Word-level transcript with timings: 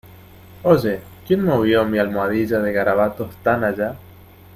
Oye,¿ 0.63 0.95
quién 1.27 1.43
movió 1.45 1.85
mi 1.85 1.99
almohadilla 1.99 2.57
de 2.59 2.73
garabatos 2.73 3.35
tan 3.43 3.63
allá? 3.63 3.95